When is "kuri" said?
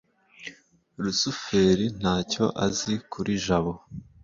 3.11-3.31